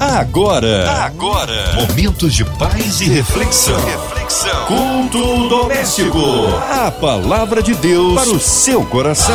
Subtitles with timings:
[0.00, 3.76] Agora, agora, momentos de paz e reflexão.
[3.84, 4.66] reflexão.
[4.66, 6.20] Culto doméstico.
[6.70, 9.34] A palavra de Deus para o seu coração.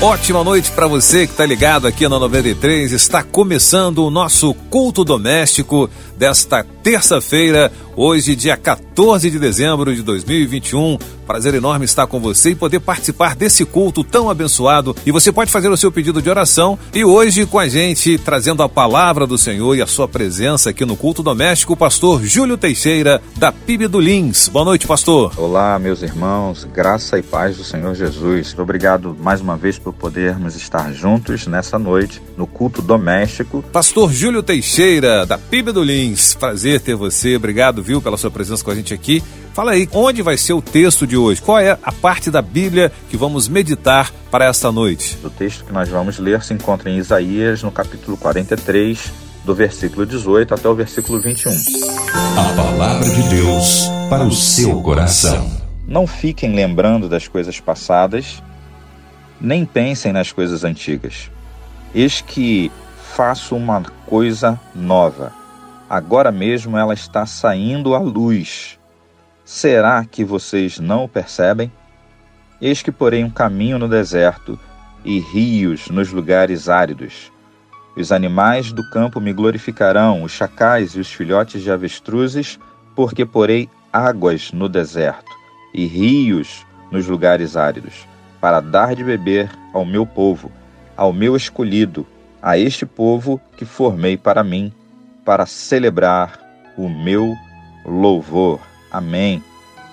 [0.00, 2.92] Ótima noite para você que está ligado aqui na 93.
[2.92, 10.98] Está começando o nosso culto doméstico desta terça-feira, hoje, dia 14 de dezembro de 2021.
[11.26, 14.94] Prazer enorme estar com você e poder participar desse culto tão abençoado.
[15.06, 16.78] E você pode fazer o seu pedido de oração.
[16.92, 20.84] E hoje, com a gente, trazendo a palavra do Senhor e a sua presença aqui
[20.84, 24.48] no culto doméstico, o pastor Júlio Teixeira, da PIB do Lins.
[24.48, 25.32] Boa noite, pastor.
[25.38, 26.64] Olá, meus irmãos.
[26.70, 28.54] Graça e paz do Senhor Jesus.
[28.58, 33.64] Obrigado mais uma vez por podermos estar juntos nessa noite no culto doméstico.
[33.72, 36.34] Pastor Júlio Teixeira, da PIB do Lins.
[36.34, 37.36] Prazer ter você.
[37.36, 39.22] Obrigado, viu, pela sua presença com a gente aqui.
[39.52, 41.40] Fala aí, onde vai ser o texto de hoje?
[41.40, 45.18] Qual é a parte da Bíblia que vamos meditar para esta noite?
[45.22, 49.12] O texto que nós vamos ler se encontra em Isaías, no capítulo 43,
[49.44, 51.52] do versículo 18 até o versículo 21.
[52.36, 55.48] A palavra de Deus para o seu coração.
[55.86, 58.42] Não fiquem lembrando das coisas passadas,
[59.40, 61.30] nem pensem nas coisas antigas.
[61.94, 62.72] Eis que
[63.14, 65.43] faço uma coisa nova
[65.94, 68.80] Agora mesmo ela está saindo à luz.
[69.44, 71.70] Será que vocês não o percebem?
[72.60, 74.58] Eis que porém um caminho no deserto
[75.04, 77.30] e rios nos lugares áridos.
[77.96, 82.58] Os animais do campo me glorificarão, os chacais e os filhotes de avestruzes,
[82.96, 85.30] porque porei águas no deserto
[85.72, 88.04] e rios nos lugares áridos,
[88.40, 90.50] para dar de beber ao meu povo,
[90.96, 92.04] ao meu escolhido,
[92.42, 94.72] a este povo que formei para mim
[95.24, 96.38] para celebrar
[96.76, 97.34] o meu
[97.84, 98.60] louvor.
[98.90, 99.42] Amém.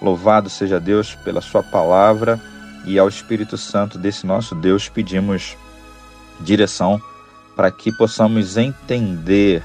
[0.02, 2.40] Louvado seja Deus pela Sua palavra
[2.86, 5.56] e ao Espírito Santo desse nosso Deus pedimos
[6.40, 7.02] direção
[7.56, 9.64] para que possamos entender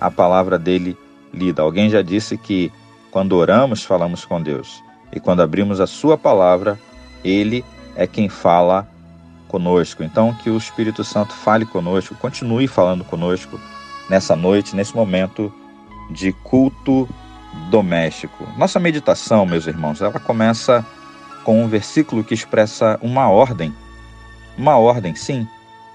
[0.00, 0.96] a palavra dele
[1.32, 1.62] lida.
[1.62, 2.72] Alguém já disse que
[3.10, 6.78] quando oramos, falamos com Deus, e quando abrimos a Sua palavra,
[7.22, 7.64] Ele
[7.94, 8.88] é quem fala
[9.46, 10.02] conosco.
[10.02, 13.60] Então, que o Espírito Santo fale conosco, continue falando conosco
[14.08, 15.52] nessa noite, nesse momento
[16.10, 17.08] de culto
[17.70, 18.46] doméstico.
[18.56, 20.84] Nossa meditação, meus irmãos, ela começa
[21.44, 23.74] com um versículo que expressa uma ordem,
[24.56, 25.46] uma ordem, sim,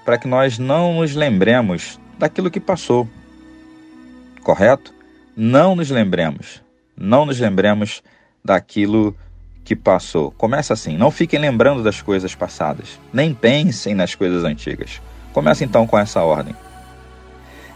[0.04, 3.08] para que nós não nos lembremos daquilo que passou.
[4.42, 4.94] Correto?
[5.36, 6.62] Não nos lembremos,
[6.96, 8.02] não nos lembremos
[8.44, 9.16] daquilo
[9.64, 10.30] que passou.
[10.32, 15.00] Começa assim: não fiquem lembrando das coisas passadas, nem pensem nas coisas antigas.
[15.32, 16.54] Começa então com essa ordem.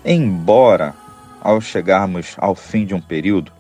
[0.04, 0.94] Embora
[1.40, 3.52] ao chegarmos ao fim de um período,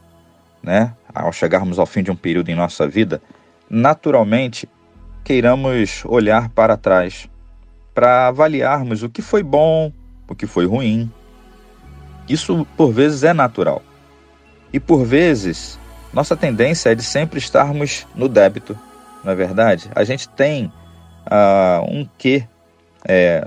[0.62, 3.22] né, ao chegarmos ao fim de um período em nossa vida,
[3.68, 4.68] naturalmente
[5.22, 7.28] queiramos olhar para trás
[7.94, 9.92] para avaliarmos o que foi bom,
[10.28, 11.10] o que foi ruim.
[12.28, 13.82] Isso por vezes é natural.
[14.72, 15.78] E por vezes
[16.12, 18.78] nossa tendência é de sempre estarmos no débito,
[19.22, 19.90] não é verdade?
[19.94, 20.66] A gente tem
[21.26, 22.46] uh, um quê
[23.06, 23.44] é,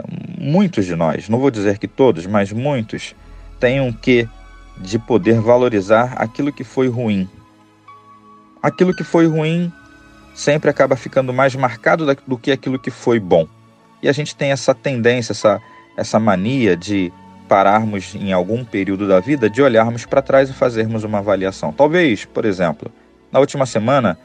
[0.47, 3.13] muitos de nós, não vou dizer que todos, mas muitos,
[3.59, 4.27] têm um quê
[4.77, 7.27] de poder valorizar aquilo que foi ruim.
[8.63, 9.71] Aquilo que foi ruim
[10.33, 13.47] sempre acaba ficando mais marcado do que aquilo que foi bom.
[14.01, 15.59] E a gente tem essa tendência, essa,
[15.97, 17.11] essa mania de
[17.49, 21.73] pararmos em algum período da vida, de olharmos para trás e fazermos uma avaliação.
[21.73, 22.91] Talvez, por exemplo,
[23.31, 24.17] na última semana,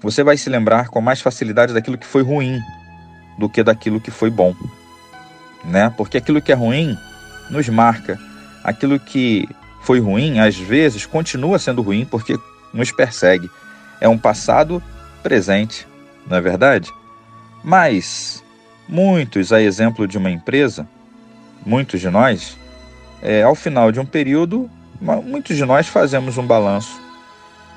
[0.00, 2.58] você vai se lembrar com mais facilidade daquilo que foi ruim
[3.38, 4.54] do que daquilo que foi bom,
[5.64, 5.92] né?
[5.96, 6.96] Porque aquilo que é ruim
[7.50, 8.18] nos marca,
[8.62, 9.48] aquilo que
[9.82, 12.38] foi ruim às vezes continua sendo ruim porque
[12.72, 13.50] nos persegue.
[14.00, 14.82] É um passado
[15.22, 15.86] presente,
[16.26, 16.92] não é verdade?
[17.62, 18.44] Mas
[18.88, 20.88] muitos, a exemplo de uma empresa,
[21.64, 22.56] muitos de nós,
[23.22, 24.70] é, ao final de um período,
[25.00, 27.00] muitos de nós fazemos um balanço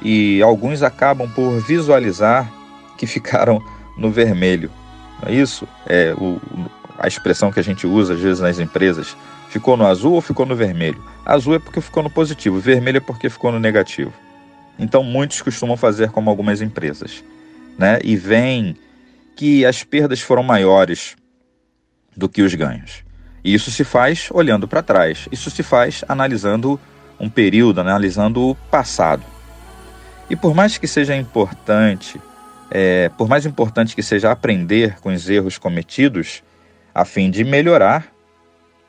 [0.01, 2.51] e alguns acabam por visualizar
[2.97, 3.61] que ficaram
[3.97, 4.71] no vermelho.
[5.21, 5.67] Não é isso?
[5.87, 6.39] É o,
[7.01, 9.15] a expressão que a gente usa às vezes nas empresas.
[9.49, 11.03] Ficou no azul ou ficou no vermelho?
[11.25, 14.13] Azul é porque ficou no positivo, vermelho é porque ficou no negativo.
[14.79, 17.23] Então muitos costumam fazer como algumas empresas,
[17.77, 17.99] né?
[18.03, 18.75] E veem
[19.35, 21.15] que as perdas foram maiores
[22.15, 23.03] do que os ganhos.
[23.43, 25.27] E isso se faz olhando para trás.
[25.31, 26.79] Isso se faz analisando
[27.19, 29.23] um período, analisando o passado.
[30.29, 32.19] E por mais que seja importante
[32.71, 36.41] é, por mais importante que seja aprender com os erros cometidos,
[36.93, 38.11] a fim de melhorar,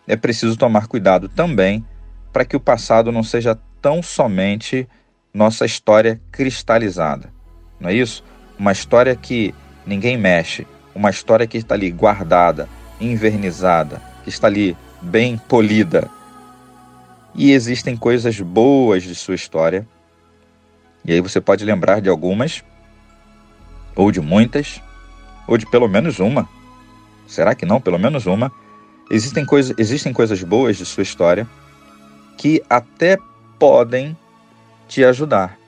[0.06, 1.84] é preciso tomar cuidado também
[2.32, 4.88] para que o passado não seja tão somente
[5.32, 7.32] nossa história cristalizada.
[7.78, 8.25] Não é isso?
[8.58, 9.54] Uma história que
[9.87, 12.69] ninguém mexe, uma história que está ali guardada,
[13.00, 16.08] invernizada, que está ali bem polida,
[17.34, 19.87] e existem coisas boas de sua história.
[21.05, 22.62] E aí você pode lembrar de algumas,
[23.96, 24.82] ou de muitas,
[25.46, 26.48] ou de pelo menos uma.
[27.32, 27.81] Será que não?
[27.81, 28.52] Pelo menos uma.
[29.11, 31.49] Existem, coisa, existem coisas boas de sua história
[32.37, 33.17] que até
[33.58, 34.17] podem
[34.87, 35.58] te ajudar.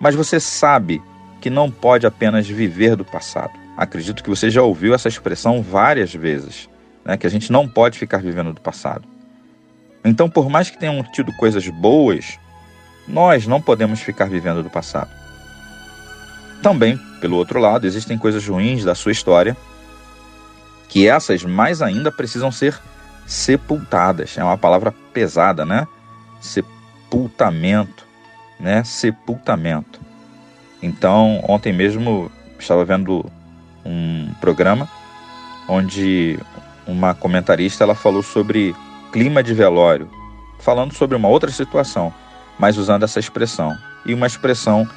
[0.00, 1.02] Mas você sabe
[1.40, 3.52] que não pode apenas viver do passado.
[3.76, 6.68] Acredito que você já ouviu essa expressão várias vezes,
[7.04, 7.16] né?
[7.16, 9.08] que a gente não pode ficar vivendo do passado.
[10.04, 12.38] Então, por mais que tenham tido coisas boas,
[13.08, 15.10] nós não podemos ficar vivendo do passado.
[16.62, 19.56] Também, pelo outro lado, existem coisas ruins da sua história
[20.96, 22.80] que essas mais ainda precisam ser
[23.26, 24.38] sepultadas.
[24.38, 25.86] É uma palavra pesada, né?
[26.40, 28.06] Sepultamento,
[28.58, 28.82] né?
[28.82, 30.00] Sepultamento.
[30.82, 33.30] Então, ontem mesmo estava vendo
[33.84, 34.88] um programa
[35.68, 36.38] onde
[36.86, 38.74] uma comentarista ela falou sobre
[39.12, 40.08] clima de velório,
[40.60, 42.10] falando sobre uma outra situação,
[42.58, 43.76] mas usando essa expressão.
[44.06, 44.88] E uma expressão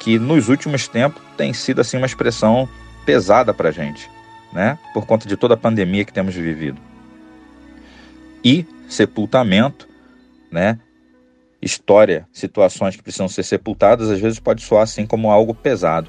[0.00, 2.68] que nos últimos tempos tem sido assim uma expressão
[3.06, 4.10] pesada para gente,
[4.56, 4.78] né?
[4.94, 6.80] Por conta de toda a pandemia que temos vivido.
[8.42, 9.86] E sepultamento,
[10.50, 10.78] né?
[11.60, 16.08] História, situações que precisam ser sepultadas, às vezes pode soar assim como algo pesado.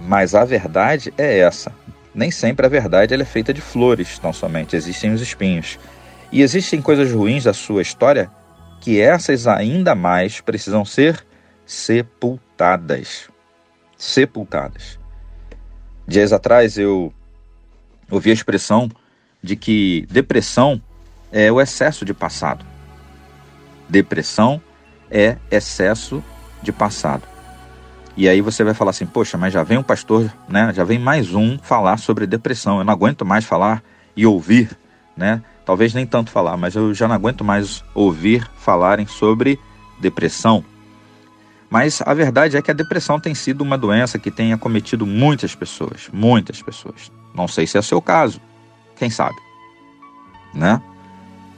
[0.00, 1.74] Mas a verdade é essa.
[2.14, 4.76] Nem sempre a verdade é feita de flores, tão somente.
[4.76, 5.76] Existem os espinhos.
[6.30, 8.30] E existem coisas ruins da sua história
[8.80, 11.26] que essas ainda mais precisam ser
[11.66, 13.28] sepultadas.
[13.96, 15.00] Sepultadas.
[16.06, 17.12] Dias atrás eu
[18.10, 18.90] ouvi a expressão
[19.42, 20.80] de que depressão
[21.30, 22.64] é o excesso de passado.
[23.88, 24.60] Depressão
[25.10, 26.22] é excesso
[26.62, 27.22] de passado.
[28.16, 30.72] E aí você vai falar assim: "Poxa, mas já vem um pastor, né?
[30.74, 32.78] Já vem mais um falar sobre depressão.
[32.78, 33.82] Eu não aguento mais falar
[34.16, 34.76] e ouvir,
[35.16, 35.42] né?
[35.64, 39.60] Talvez nem tanto falar, mas eu já não aguento mais ouvir falarem sobre
[40.00, 40.64] depressão.
[41.70, 45.54] Mas a verdade é que a depressão tem sido uma doença que tem acometido muitas
[45.54, 47.12] pessoas, muitas pessoas.
[47.34, 48.40] Não sei se é o seu caso,
[48.96, 49.36] quem sabe,
[50.54, 50.80] né?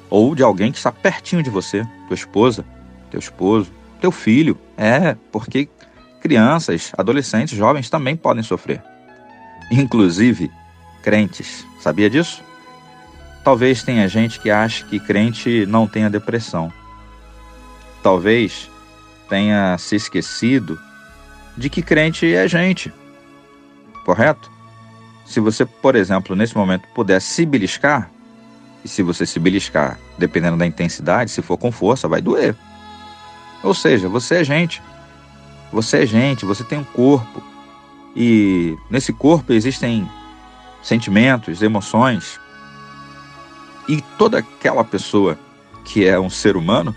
[0.09, 2.65] Ou de alguém que está pertinho de você, tua esposa,
[3.11, 3.71] teu esposo,
[4.01, 4.59] teu filho.
[4.77, 5.69] É, porque
[6.21, 8.83] crianças, adolescentes, jovens também podem sofrer.
[9.71, 10.51] Inclusive
[11.03, 11.65] crentes.
[11.81, 12.43] Sabia disso?
[13.45, 16.73] Talvez tenha gente que ache que crente não tenha depressão.
[18.03, 18.69] Talvez
[19.31, 20.79] tenha se esquecido
[21.57, 22.93] de que crente é gente.
[24.05, 24.51] Correto?
[25.25, 28.11] Se você, por exemplo, nesse momento puder se beliscar,
[28.85, 32.57] e se você se beliscar, dependendo da intensidade, se for com força, vai doer.
[33.63, 34.83] Ou seja, você é gente.
[35.73, 37.43] Você é gente, você tem um corpo.
[38.17, 40.11] E nesse corpo existem
[40.83, 42.41] sentimentos, emoções,
[43.89, 45.39] e toda aquela pessoa
[45.85, 46.95] que é um ser humano,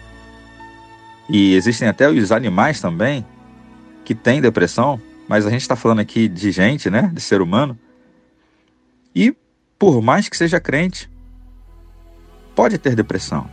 [1.30, 3.26] e existem até os animais também
[4.04, 7.10] que têm depressão, mas a gente está falando aqui de gente, né?
[7.14, 7.78] De ser humano.
[9.16, 9.36] E
[9.80, 11.10] por mais que seja crente,
[12.56, 13.50] pode ter depressão.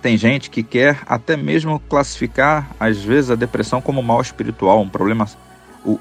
[0.00, 4.88] Tem gente que quer até mesmo classificar, às vezes, a depressão como mal espiritual, um
[4.88, 5.26] problema.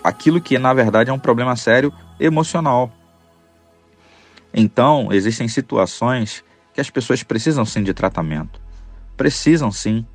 [0.03, 2.91] aquilo que na verdade é um problema sério emocional.
[4.53, 6.43] Então, existem situações
[6.73, 8.59] que as pessoas precisam sim de tratamento.
[9.15, 10.05] Precisam sim,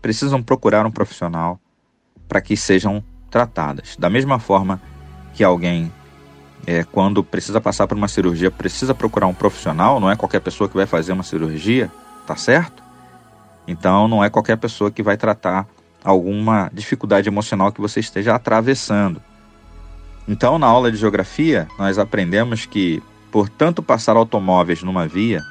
[0.00, 1.60] precisam procurar um profissional
[2.28, 3.96] para que sejam tratadas.
[3.96, 4.80] Da mesma forma
[5.34, 5.92] que alguém,
[6.66, 10.68] é, quando precisa passar por uma cirurgia, precisa procurar um profissional, não é qualquer pessoa
[10.68, 11.90] que vai fazer uma cirurgia,
[12.26, 12.82] tá certo?
[13.66, 15.66] Então não é qualquer pessoa que vai tratar
[16.02, 19.22] alguma dificuldade emocional que você esteja atravessando.
[20.26, 25.42] Então, na aula de geografia, nós aprendemos que, por tanto passar automóveis numa via,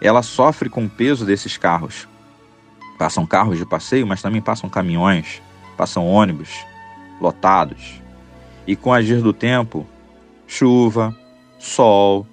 [0.00, 2.06] ela sofre com o peso desses carros.
[2.98, 5.42] Passam carros de passeio, mas também passam caminhões,
[5.76, 6.64] passam ônibus
[7.20, 8.00] lotados.
[8.66, 9.86] E com o agir do tempo,
[10.46, 11.14] chuva,
[11.58, 12.26] sol,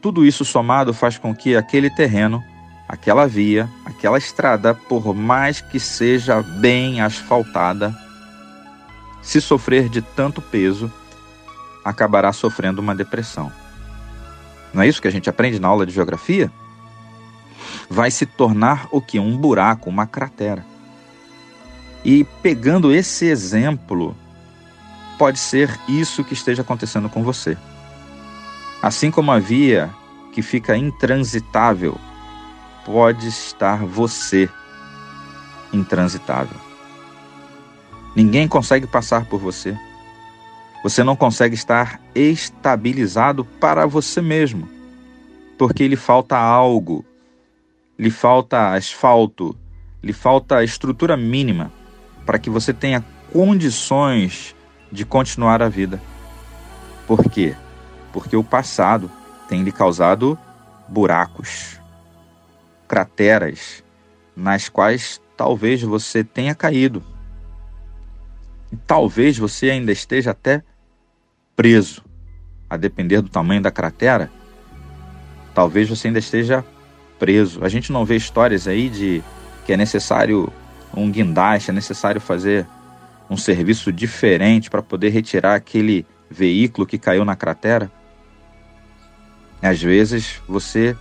[0.00, 2.42] tudo isso somado faz com que aquele terreno,
[2.88, 7.94] aquela via, aquela estrada, por mais que seja bem asfaltada,
[9.22, 10.92] se sofrer de tanto peso,
[11.84, 13.50] acabará sofrendo uma depressão.
[14.72, 16.50] Não é isso que a gente aprende na aula de geografia?
[17.88, 19.18] Vai se tornar o que?
[19.18, 20.64] Um buraco, uma cratera.
[22.04, 24.14] E pegando esse exemplo,
[25.18, 27.56] pode ser isso que esteja acontecendo com você.
[28.82, 29.90] Assim como a via
[30.32, 31.96] que fica intransitável,
[32.84, 34.48] pode estar você
[35.72, 36.58] intransitável.
[38.14, 39.76] Ninguém consegue passar por você.
[40.82, 44.68] Você não consegue estar estabilizado para você mesmo,
[45.56, 47.04] porque lhe falta algo
[47.98, 49.56] lhe falta asfalto,
[50.02, 51.72] lhe falta a estrutura mínima
[52.26, 54.54] para que você tenha condições
[54.90, 56.00] de continuar a vida.
[57.06, 57.54] Por quê?
[58.12, 59.10] Porque o passado
[59.48, 60.38] tem lhe causado
[60.88, 61.80] buracos,
[62.86, 63.82] crateras,
[64.36, 67.02] nas quais talvez você tenha caído.
[68.72, 70.62] E talvez você ainda esteja até
[71.54, 72.04] preso,
[72.68, 74.30] a depender do tamanho da cratera.
[75.54, 76.64] Talvez você ainda esteja
[77.24, 77.64] preso.
[77.64, 79.22] A gente não vê histórias aí de
[79.64, 80.52] que é necessário
[80.94, 82.66] um guindaste, é necessário fazer
[83.30, 87.90] um serviço diferente para poder retirar aquele veículo que caiu na cratera.
[89.62, 90.94] Às vezes você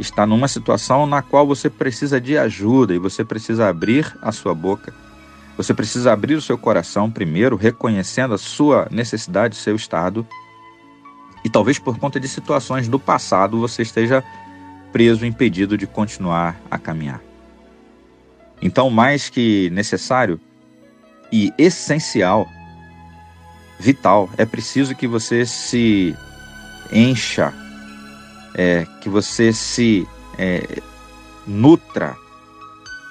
[0.00, 4.56] está numa situação na qual você precisa de ajuda e você precisa abrir a sua
[4.56, 4.92] boca.
[5.56, 10.26] Você precisa abrir o seu coração primeiro, reconhecendo a sua necessidade, seu estado.
[11.44, 14.24] E talvez por conta de situações do passado você esteja
[14.92, 17.20] preso, impedido de continuar a caminhar.
[18.60, 20.40] Então, mais que necessário
[21.30, 22.48] e essencial,
[23.78, 26.16] vital, é preciso que você se
[26.92, 27.52] encha,
[28.54, 30.82] é, que você se é,
[31.46, 32.16] nutra.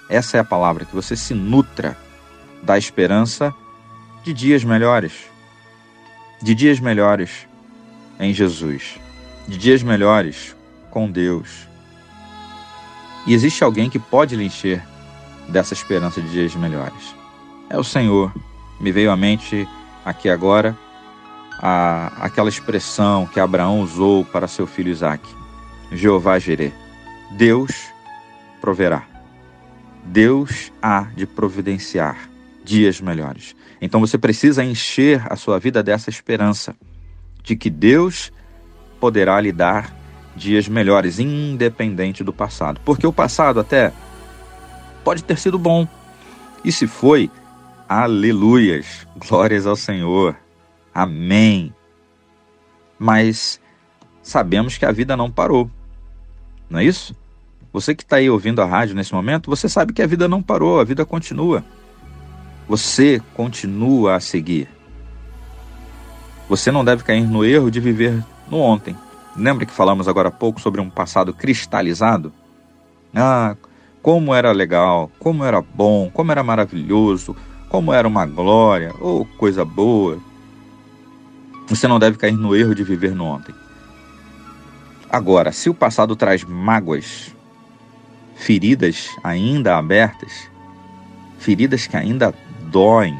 [0.10, 1.98] Essa é a palavra, que você se nutra
[2.63, 3.53] da esperança
[4.24, 5.13] de dias melhores,
[6.41, 7.48] de dias melhores
[8.19, 9.00] em Jesus,
[9.48, 10.57] de dias melhores
[10.98, 11.68] com Deus.
[13.27, 14.84] E existe alguém que pode lhe encher
[15.48, 17.16] dessa esperança de dias melhores.
[17.70, 18.34] É o Senhor.
[18.80, 19.70] Me veio à mente
[20.04, 20.75] aqui agora
[21.60, 25.22] a, aquela expressão que Abraão usou para seu filho Isaac:
[25.92, 26.74] Jeová Jireh.
[27.34, 27.72] Deus
[28.60, 29.04] proverá.
[30.04, 32.27] Deus há de providenciar
[32.63, 33.56] dias melhores.
[33.80, 36.75] Então você precisa encher a sua vida dessa esperança
[37.44, 38.34] de que Deus
[39.00, 39.97] poderá lhe dar
[40.38, 42.79] dias melhores, independente do passado.
[42.86, 43.91] Porque o passado até
[45.03, 45.88] pode ter sido bom.
[46.63, 47.29] E se foi,
[47.89, 50.36] aleluias, glórias ao Senhor.
[50.94, 51.74] Amém.
[52.98, 53.60] Mas
[54.22, 55.70] sabemos que a vida não parou.
[56.70, 57.15] Não é isso?
[57.72, 60.41] Você que está aí ouvindo a rádio nesse momento, você sabe que a vida não
[60.41, 61.63] parou, a vida continua.
[62.67, 64.67] Você continua a seguir.
[66.50, 68.96] Você não deve cair no erro de viver no ontem.
[69.38, 72.34] Lembra que falamos agora há pouco sobre um passado cristalizado?
[73.15, 73.56] Ah,
[74.01, 77.36] como era legal, como era bom, como era maravilhoso,
[77.70, 80.17] como era uma glória ou oh, coisa boa.
[81.67, 83.53] Você não deve cair no erro de viver no ontem.
[85.10, 87.36] Agora, se o passado traz mágoas,
[88.36, 90.50] feridas ainda abertas,
[91.38, 92.34] feridas que ainda
[92.72, 93.17] doem.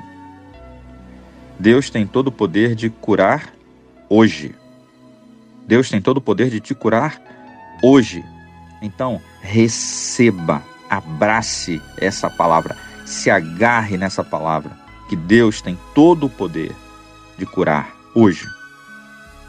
[1.60, 3.54] Deus tem todo o poder de curar
[4.10, 4.56] hoje.
[5.68, 7.22] Deus tem todo o poder de te curar
[7.84, 8.24] hoje.
[8.82, 14.72] Então, receba, abrace essa palavra, se agarre nessa palavra,
[15.10, 16.74] que Deus tem todo o poder
[17.38, 18.48] de curar hoje.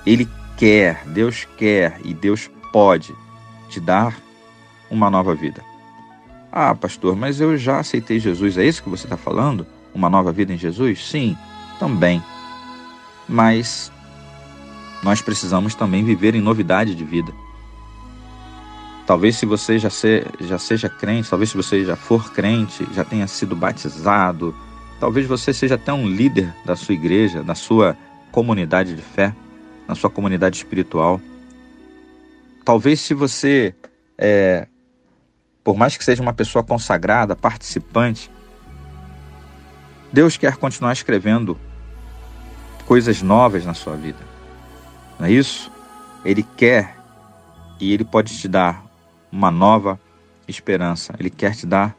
[0.05, 3.15] Ele quer, Deus quer e Deus pode
[3.69, 4.17] te dar
[4.91, 5.63] uma nova vida.
[6.51, 9.67] Ah, pastor, mas eu já aceitei Jesus, é isso que você está falando?
[9.95, 11.07] uma nova vida em Jesus?
[11.07, 11.37] Sim,
[11.79, 12.23] também.
[13.29, 13.93] Mas
[15.03, 17.33] nós precisamos também viver em novidade de vida.
[19.07, 23.05] Talvez se você já, se, já seja crente, talvez se você já for crente, já
[23.05, 24.55] tenha sido batizado,
[25.01, 27.97] talvez você seja até um líder da sua igreja, da sua
[28.31, 29.35] comunidade de fé,
[29.87, 31.21] na sua comunidade espiritual.
[32.65, 33.75] Talvez se você,
[34.19, 34.69] é,
[35.65, 38.31] por mais que seja uma pessoa consagrada, participante,
[40.13, 41.59] Deus quer continuar escrevendo
[42.85, 44.38] coisas novas na sua vida.
[45.19, 45.71] Não é isso?
[46.25, 46.97] Ele quer
[47.81, 48.85] e ele pode te dar
[49.31, 50.01] uma nova
[50.47, 51.15] esperança.
[51.19, 51.97] Ele quer te dar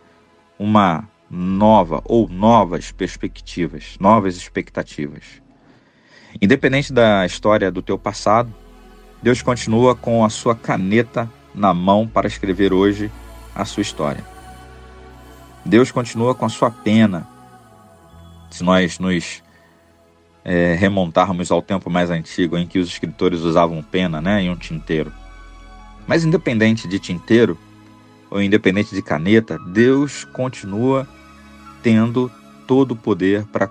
[0.58, 5.42] uma nova ou novas perspectivas, novas expectativas.
[6.42, 8.54] Independente da história do teu passado,
[9.22, 13.12] Deus continua com a sua caneta na mão para escrever hoje
[13.54, 14.24] a sua história.
[15.66, 17.28] Deus continua com a sua pena
[18.50, 19.44] se nós nos
[20.44, 24.56] é, remontarmos ao tempo mais antigo em que os escritores usavam pena né, e um
[24.56, 25.12] tinteiro.
[26.08, 27.58] Mas independente de tinteiro
[28.30, 31.08] ou independente de caneta, Deus continua
[31.82, 32.32] tendo
[32.68, 33.70] todo o poder para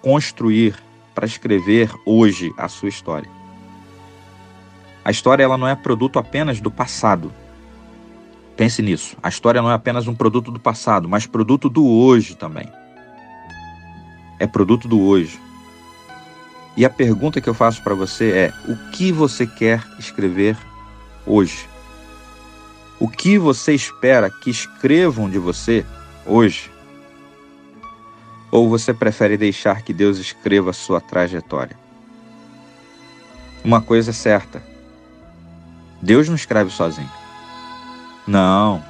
[0.00, 0.74] construir,
[1.14, 3.30] para escrever hoje a sua história.
[5.04, 7.32] A história ela não é produto apenas do passado.
[8.56, 9.16] Pense nisso.
[9.22, 12.68] A história não é apenas um produto do passado, mas produto do hoje também
[14.40, 15.38] é produto do hoje.
[16.76, 20.56] E a pergunta que eu faço para você é: o que você quer escrever
[21.26, 21.68] hoje?
[22.98, 25.84] O que você espera que escrevam de você
[26.26, 26.70] hoje?
[28.50, 31.78] Ou você prefere deixar que Deus escreva a sua trajetória?
[33.64, 34.62] Uma coisa é certa:
[36.00, 37.10] Deus não escreve sozinho.
[38.26, 38.82] Não.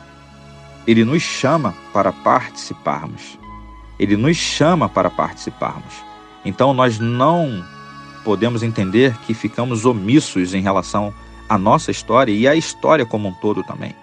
[0.86, 3.38] Ele nos chama para participarmos.
[3.98, 6.09] Ele nos chama para participarmos.
[6.44, 7.64] Então nós não
[8.24, 11.12] podemos entender que ficamos omissos em relação
[11.48, 13.94] à nossa história e à história como um todo também.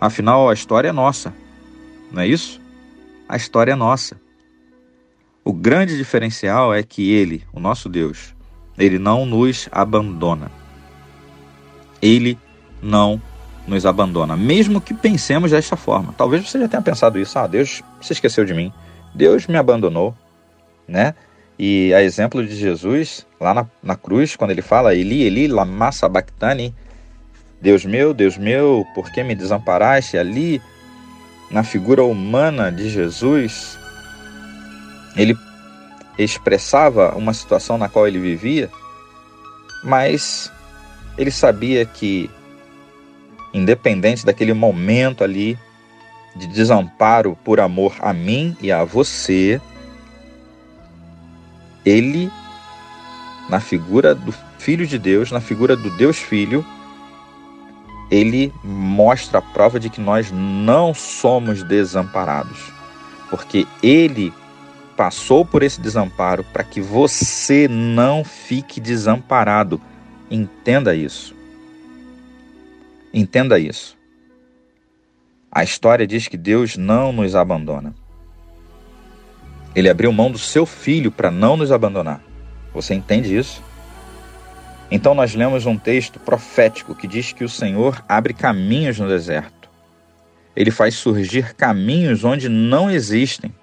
[0.00, 1.34] Afinal, a história é nossa,
[2.12, 2.60] não é isso?
[3.28, 4.18] A história é nossa.
[5.44, 8.34] O grande diferencial é que Ele, o nosso Deus,
[8.76, 10.50] Ele não nos abandona.
[12.00, 12.38] Ele
[12.82, 13.20] não
[13.66, 16.14] nos abandona, mesmo que pensemos desta forma.
[16.16, 18.72] Talvez você já tenha pensado isso: ah, Deus se esqueceu de mim,
[19.14, 20.14] Deus me abandonou,
[20.88, 21.14] né?
[21.58, 25.92] E a exemplo de Jesus, lá na, na cruz, quando ele fala, Eli, Eli, lama
[25.92, 26.74] sabachthani,
[27.60, 30.16] Deus meu, Deus meu, por que me desamparaste?
[30.16, 30.62] Ali,
[31.50, 33.76] na figura humana de Jesus,
[35.16, 35.36] ele
[36.16, 38.70] expressava uma situação na qual ele vivia,
[39.82, 40.52] mas
[41.16, 42.30] ele sabia que,
[43.52, 45.58] independente daquele momento ali
[46.36, 49.60] de desamparo por amor a mim e a você,
[51.88, 52.30] ele,
[53.48, 56.64] na figura do Filho de Deus, na figura do Deus Filho,
[58.10, 62.72] ele mostra a prova de que nós não somos desamparados,
[63.30, 64.32] porque ele
[64.96, 69.80] passou por esse desamparo para que você não fique desamparado.
[70.30, 71.34] Entenda isso.
[73.14, 73.96] Entenda isso.
[75.50, 77.94] A história diz que Deus não nos abandona.
[79.74, 82.20] Ele abriu mão do seu filho para não nos abandonar.
[82.72, 83.62] Você entende isso?
[84.90, 89.68] Então nós lemos um texto profético que diz que o Senhor abre caminhos no deserto.
[90.56, 93.54] Ele faz surgir caminhos onde não existem.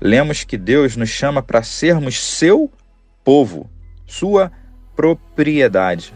[0.00, 2.70] Lemos que Deus nos chama para sermos seu
[3.24, 3.70] povo,
[4.06, 4.52] sua
[4.94, 6.12] propriedade.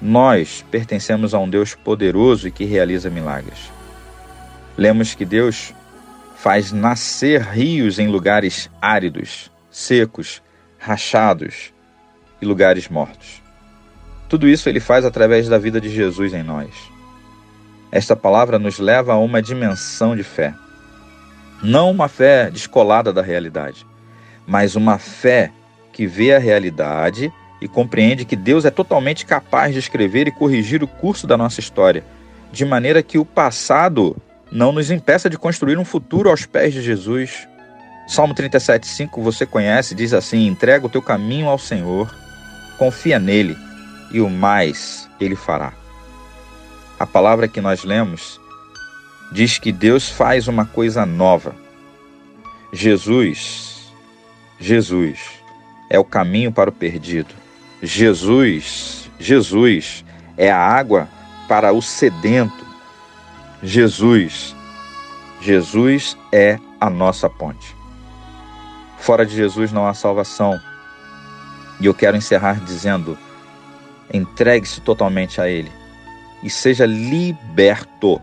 [0.00, 3.70] Nós pertencemos a um Deus poderoso e que realiza milagres.
[4.76, 5.72] Lemos que Deus
[6.42, 10.42] faz nascer rios em lugares áridos, secos,
[10.76, 11.72] rachados
[12.40, 13.40] e lugares mortos.
[14.28, 16.70] Tudo isso ele faz através da vida de Jesus em nós.
[17.92, 20.52] Esta palavra nos leva a uma dimensão de fé.
[21.62, 23.86] Não uma fé descolada da realidade,
[24.44, 25.52] mas uma fé
[25.92, 30.82] que vê a realidade e compreende que Deus é totalmente capaz de escrever e corrigir
[30.82, 32.02] o curso da nossa história,
[32.50, 34.16] de maneira que o passado
[34.52, 37.48] não nos impeça de construir um futuro aos pés de Jesus.
[38.06, 42.14] Salmo 37,5 você conhece, diz assim: entrega o teu caminho ao Senhor,
[42.78, 43.56] confia nele,
[44.10, 45.72] e o mais ele fará.
[47.00, 48.38] A palavra que nós lemos
[49.32, 51.54] diz que Deus faz uma coisa nova.
[52.72, 53.92] Jesus,
[54.60, 55.18] Jesus
[55.88, 57.34] é o caminho para o perdido.
[57.82, 60.04] Jesus, Jesus
[60.36, 61.08] é a água
[61.48, 62.71] para o sedento.
[63.62, 64.54] Jesus.
[65.40, 67.74] Jesus é a nossa ponte.
[68.98, 70.60] Fora de Jesus não há salvação.
[71.80, 73.18] E eu quero encerrar dizendo:
[74.12, 75.70] entregue-se totalmente a Ele
[76.42, 78.20] e seja liberto,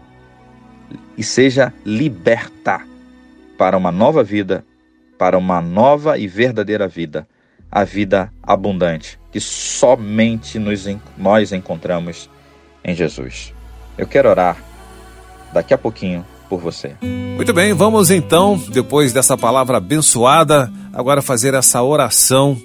[1.18, 2.82] e seja liberta
[3.58, 4.66] para uma nova vida,
[5.18, 7.28] para uma nova e verdadeira vida,
[7.72, 10.86] a vida abundante que somente nos,
[11.18, 12.30] nós encontramos
[12.84, 13.54] em Jesus.
[13.98, 14.58] Eu quero orar
[15.54, 16.96] daqui a pouquinho por você.
[17.02, 22.58] Muito bem, vamos então, depois dessa palavra abençoada, agora fazer essa oração.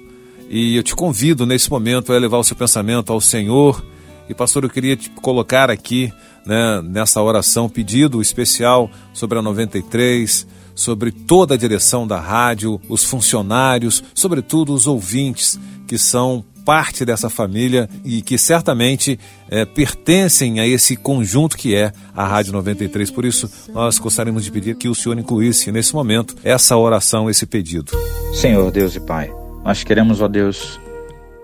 [0.49, 3.83] E eu te convido nesse momento a levar o seu pensamento ao Senhor.
[4.27, 6.11] E pastor, eu queria te colocar aqui,
[6.45, 13.03] né, nessa oração, pedido especial sobre a 93, sobre toda a direção da rádio, os
[13.03, 20.67] funcionários, sobretudo os ouvintes que são parte dessa família e que certamente é, pertencem a
[20.67, 23.11] esse conjunto que é a Rádio 93.
[23.11, 27.45] Por isso, nós gostaríamos de pedir que o Senhor incluísse nesse momento essa oração, esse
[27.45, 27.91] pedido.
[28.33, 29.31] Senhor Deus e Pai,
[29.63, 30.79] nós queremos, ó Deus,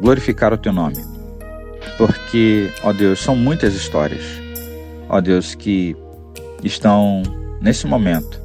[0.02, 0.98] glorificar o Teu nome,
[1.98, 4.24] porque, ó Deus, são muitas histórias,
[5.08, 5.96] ó Deus, que
[6.64, 7.22] estão
[7.62, 8.42] nesse momento,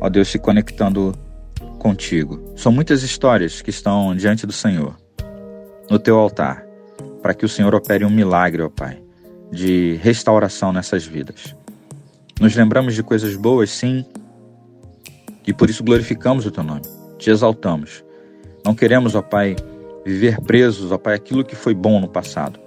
[0.00, 1.16] ó Deus, se conectando
[1.78, 2.52] contigo.
[2.56, 5.03] São muitas histórias que estão diante do Senhor
[5.90, 6.64] no teu altar,
[7.22, 9.02] para que o Senhor opere um milagre, ó Pai,
[9.50, 11.56] de restauração nessas vidas.
[12.40, 14.04] Nos lembramos de coisas boas, sim,
[15.46, 16.82] e por isso glorificamos o teu nome,
[17.18, 18.04] te exaltamos.
[18.64, 19.56] Não queremos, ó Pai,
[20.04, 22.58] viver presos, ó Pai, aquilo que foi bom no passado.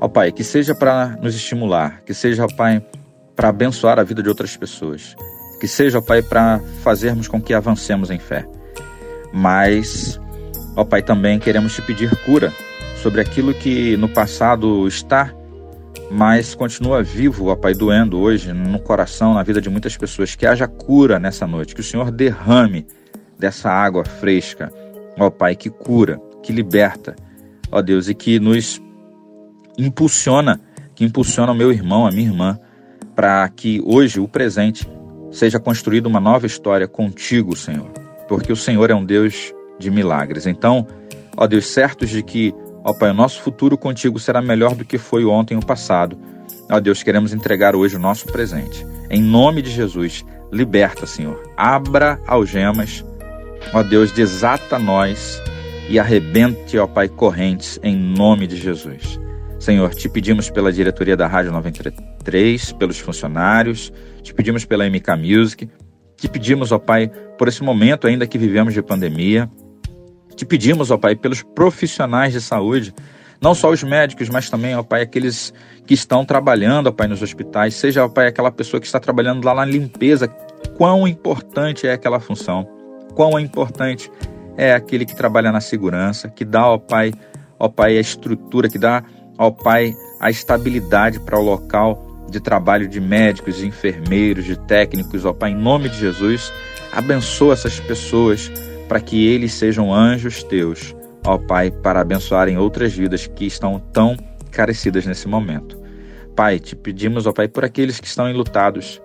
[0.00, 2.84] Ó Pai, que seja para nos estimular, que seja, ó Pai,
[3.36, 5.14] para abençoar a vida de outras pessoas.
[5.60, 8.46] Que seja, ó Pai, para fazermos com que avancemos em fé.
[9.32, 10.20] Mas,
[10.80, 12.52] ó Pai, também queremos te pedir cura
[12.96, 15.30] sobre aquilo que no passado está,
[16.10, 20.34] mas continua vivo, ó Pai, doendo hoje no coração, na vida de muitas pessoas.
[20.34, 22.86] Que haja cura nessa noite, que o Senhor derrame
[23.38, 24.72] dessa água fresca,
[25.18, 27.14] ó Pai, que cura, que liberta,
[27.70, 28.80] ó Deus, e que nos
[29.76, 30.58] impulsiona,
[30.94, 32.58] que impulsiona o meu irmão, a minha irmã,
[33.14, 34.88] para que hoje, o presente,
[35.30, 37.90] seja construída uma nova história contigo, Senhor,
[38.26, 40.46] porque o Senhor é um Deus de milagres.
[40.46, 40.86] Então,
[41.36, 44.98] ó Deus, certos de que, ó Pai, o nosso futuro contigo será melhor do que
[44.98, 46.16] foi ontem o passado.
[46.70, 48.86] Ó Deus, queremos entregar hoje o nosso presente.
[49.08, 51.42] Em nome de Jesus, liberta, Senhor.
[51.56, 53.04] Abra algemas.
[53.72, 55.42] Ó Deus, desata nós
[55.88, 59.18] e arrebente, ó Pai, correntes em nome de Jesus.
[59.58, 65.68] Senhor, te pedimos pela diretoria da Rádio 93, pelos funcionários, te pedimos pela MK Music,
[66.16, 69.50] te pedimos, ó Pai, por esse momento ainda que vivemos de pandemia,
[70.34, 72.94] te pedimos, ó Pai, pelos profissionais de saúde,
[73.40, 75.52] não só os médicos, mas também, ó Pai, aqueles
[75.86, 79.44] que estão trabalhando, ó Pai, nos hospitais, seja, ó Pai, aquela pessoa que está trabalhando
[79.44, 80.28] lá na limpeza,
[80.76, 82.68] quão importante é aquela função,
[83.14, 84.10] quão importante
[84.56, 87.12] é aquele que trabalha na segurança, que dá, ó Pai,
[87.58, 89.02] ó Pai, a estrutura, que dá
[89.40, 95.24] ó Pai, a estabilidade para o local de trabalho de médicos, de enfermeiros, de técnicos,
[95.24, 96.52] ó Pai, em nome de Jesus,
[96.92, 98.52] abençoa essas pessoas
[98.90, 104.16] para que eles sejam anjos teus, ó Pai, para abençoarem outras vidas que estão tão
[104.50, 105.78] carecidas nesse momento.
[106.34, 109.00] Pai, te pedimos, ó Pai, por aqueles que estão enlutados,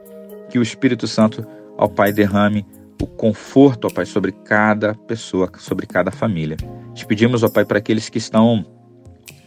[0.49, 1.45] que o Espírito Santo,
[1.77, 2.65] ó Pai, derrame
[2.99, 6.57] o conforto, ó Pai, sobre cada pessoa, sobre cada família.
[6.95, 8.65] Te pedimos, ó Pai, para aqueles que estão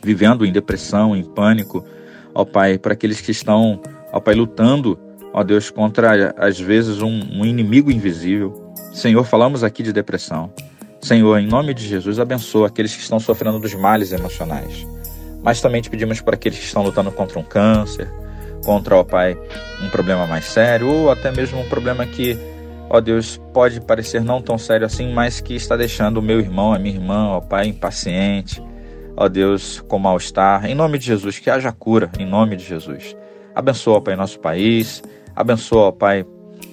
[0.04, 1.84] vivendo em depressão, em pânico,
[2.32, 4.96] ó Pai, para aqueles que estão, ó Pai, lutando,
[5.32, 8.67] ó Deus, contra às vezes um, um inimigo invisível.
[8.98, 10.52] Senhor, falamos aqui de depressão.
[11.00, 14.84] Senhor, em nome de Jesus, abençoa aqueles que estão sofrendo dos males emocionais.
[15.40, 18.10] Mas também te pedimos para aqueles que estão lutando contra um câncer,
[18.64, 19.38] contra, ó Pai,
[19.80, 22.36] um problema mais sério, ou até mesmo um problema que,
[22.90, 26.74] ó Deus, pode parecer não tão sério assim, mas que está deixando o meu irmão,
[26.74, 28.60] a minha irmã, ó Pai, impaciente,
[29.16, 30.66] ó Deus, com mal-estar.
[30.66, 33.16] Em nome de Jesus, que haja cura, em nome de Jesus.
[33.54, 35.04] Abençoa, Pai, nosso país.
[35.36, 36.26] Abençoa, Pai,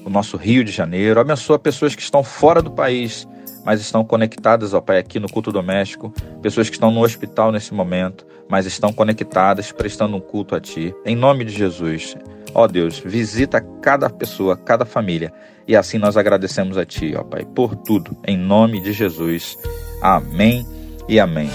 [0.04, 1.20] o nosso Rio de Janeiro.
[1.20, 3.28] Abençoa pessoas que estão fora do país,
[3.66, 6.14] mas estão conectadas, ó Pai, aqui no culto doméstico.
[6.42, 10.94] Pessoas que estão no hospital nesse momento, mas estão conectadas, prestando um culto a Ti.
[11.06, 12.16] Em nome de Jesus.
[12.54, 15.34] Ó Deus, visita cada pessoa, cada família.
[15.68, 18.16] E assim nós agradecemos a Ti, ó Pai, por tudo.
[18.26, 19.58] Em nome de Jesus.
[20.02, 20.66] Amém
[21.10, 21.50] e amém.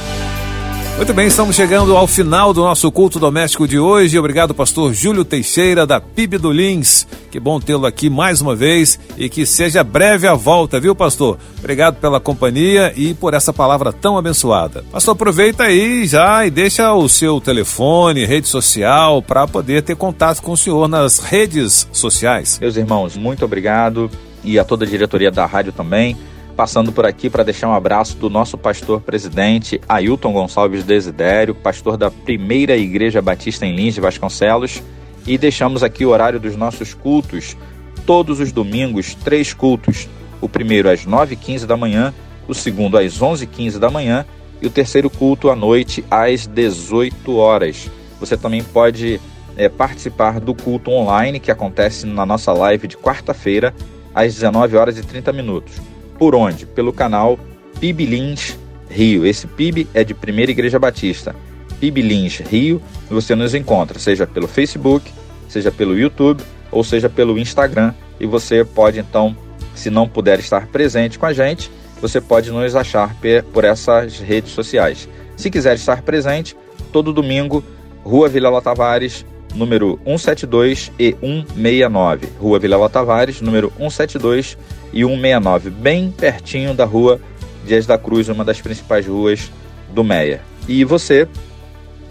[1.00, 4.18] Muito bem, estamos chegando ao final do nosso culto doméstico de hoje.
[4.18, 7.06] Obrigado, pastor Júlio Teixeira, da PIB do Lins.
[7.30, 11.38] Que bom tê-lo aqui mais uma vez e que seja breve a volta, viu, pastor?
[11.58, 14.84] Obrigado pela companhia e por essa palavra tão abençoada.
[14.92, 20.42] Pastor, aproveita aí já e deixa o seu telefone, rede social, para poder ter contato
[20.42, 22.58] com o senhor nas redes sociais.
[22.60, 24.10] Meus irmãos, muito obrigado
[24.44, 26.14] e a toda a diretoria da rádio também
[26.60, 31.96] passando por aqui para deixar um abraço do nosso pastor presidente Ailton Gonçalves Desidério, pastor
[31.96, 34.82] da Primeira Igreja Batista em Lins de Vasconcelos,
[35.26, 37.56] e deixamos aqui o horário dos nossos cultos,
[38.04, 40.06] todos os domingos, três cultos.
[40.38, 42.12] O primeiro às 9h15 da manhã,
[42.46, 44.26] o segundo às 11h15 da manhã
[44.60, 47.90] e o terceiro culto à noite às 18 horas.
[48.20, 49.18] Você também pode
[49.56, 53.74] é, participar do culto online que acontece na nossa live de quarta-feira
[54.14, 55.89] às 19 horas e 30 minutos.
[56.20, 56.66] Por onde?
[56.66, 57.40] Pelo canal
[57.80, 58.58] PIB Lins
[58.90, 59.24] Rio.
[59.24, 61.34] Esse PIB é de Primeira Igreja Batista.
[61.80, 65.10] PIB Lins Rio, você nos encontra, seja pelo Facebook,
[65.48, 67.94] seja pelo YouTube ou seja pelo Instagram.
[68.20, 69.34] E você pode então,
[69.74, 71.70] se não puder estar presente com a gente,
[72.02, 73.16] você pode nos achar
[73.50, 75.08] por essas redes sociais.
[75.38, 76.54] Se quiser estar presente,
[76.92, 77.64] todo domingo,
[78.04, 82.28] Rua Vila Tavares, número 172 e 169.
[82.38, 87.20] Rua Vila Tavares, número 172 e 169, bem pertinho da rua
[87.64, 89.50] Dias da Cruz, uma das principais ruas
[89.92, 90.40] do Meia.
[90.68, 91.28] E você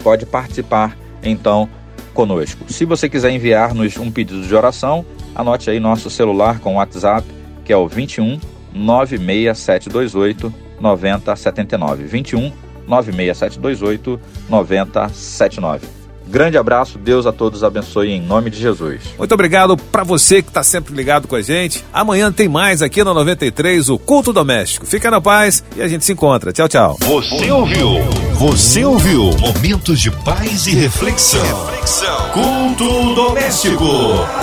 [0.02, 1.68] pode participar então
[2.14, 2.64] conosco.
[2.72, 7.26] Se você quiser enviar-nos um pedido de oração, anote aí nosso celular com WhatsApp,
[7.64, 8.38] que é o 21
[8.72, 12.04] 96728 9079.
[12.04, 12.52] 21
[12.86, 15.99] 96728 9079.
[16.30, 19.00] Grande abraço, Deus a todos abençoe em nome de Jesus.
[19.18, 21.84] Muito obrigado para você que está sempre ligado com a gente.
[21.92, 24.86] Amanhã tem mais aqui na 93, o Culto Doméstico.
[24.86, 26.52] Fica na paz e a gente se encontra.
[26.52, 26.96] Tchau, tchau.
[27.00, 27.88] Você ouviu?
[28.34, 29.30] Você ouviu?
[29.38, 31.42] Momentos de paz e reflexão.
[31.42, 32.30] reflexão.
[32.30, 33.84] Culto Doméstico.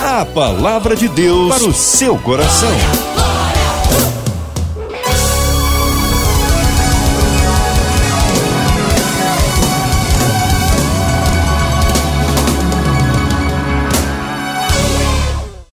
[0.04, 3.27] A palavra de Deus para o seu coração.